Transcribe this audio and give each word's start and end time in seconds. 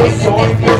Join 0.00 0.79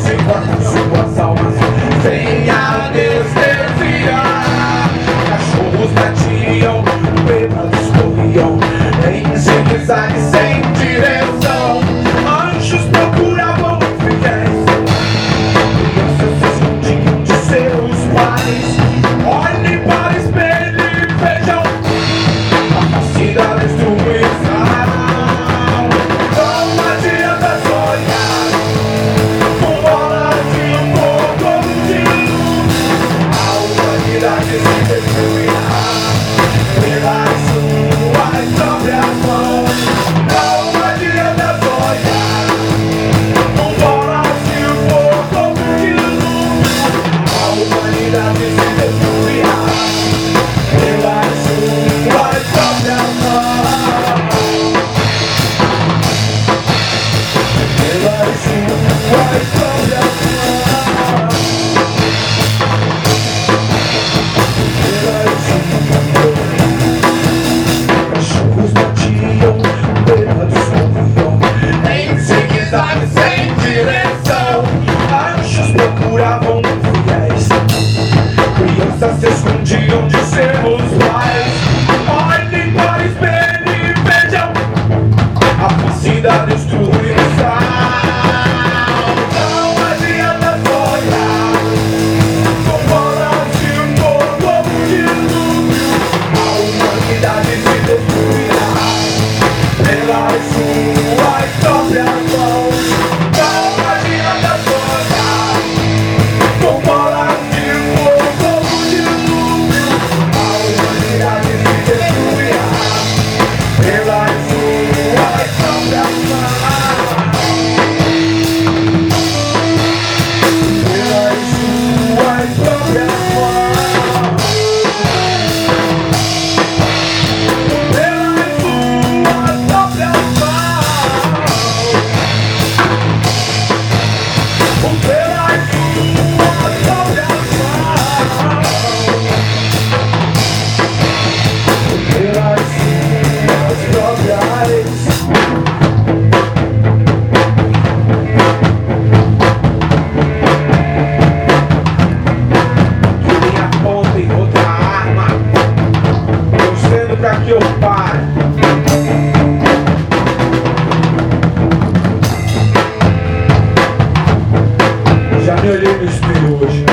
minha 165.78 165.92
lista 165.98 166.26
de 166.26 166.47
hoje. 166.47 166.84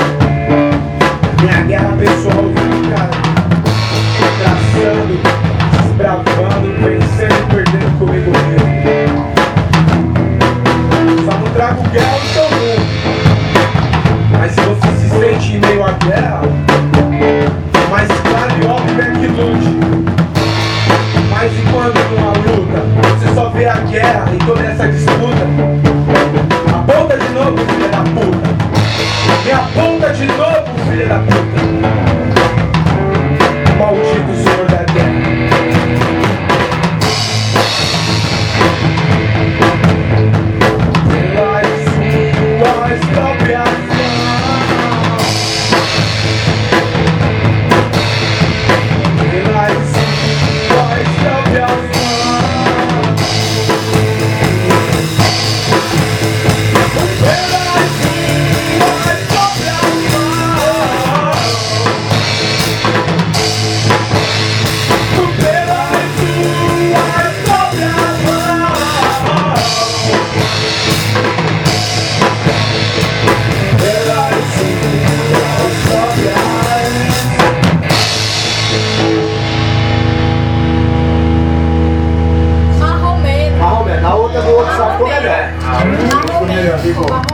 Minha 1.41 1.61
guerra 1.63 1.97
pessoal 1.97 2.45
cara, 2.91 3.09
é 4.21 4.29
traçando, 4.43 5.15
desbravando, 5.81 6.67
vencendo 6.83 7.33
e 7.33 7.55
perdendo 7.55 7.89
comigo 7.97 8.29
mesmo. 8.29 9.17
Só 11.25 11.33
não 11.39 11.47
trago 11.53 11.89
guerra 11.89 12.13
ao 12.13 12.19
seu 12.19 12.43
mundo. 12.43 12.85
Mas 14.31 14.51
se 14.51 14.61
você 14.61 14.87
se 14.97 15.09
sente 15.09 15.55
em 15.55 15.59
meio 15.59 15.83
à 15.83 15.91
guerra, 15.93 16.41
mais 17.89 18.07
claro 18.21 18.51
e 18.61 18.65
óbvio 18.67 19.01
é 19.01 19.11
que 19.11 19.27
lute. 19.27 19.77
Mas 21.31 21.51
enquanto 21.51 21.97
numa 22.11 22.31
luta, 22.31 22.79
você 23.01 23.33
só 23.33 23.49
vê 23.49 23.65
a 23.65 23.77
guerra 23.77 24.25
e 24.33 24.37
toda 24.45 24.61
essa 24.61 24.87
disputa 24.87 26.66
aponta 26.87 27.17
de 27.17 27.29
novo, 27.29 27.57
filha 27.57 27.89
da 27.89 28.03
puta. 28.03 28.47
Me 29.45 29.51
aponta 29.51 30.13
de 30.13 30.25
novo, 30.25 30.89
filha 30.89 31.07
da 31.07 31.19
puta. 31.19 31.66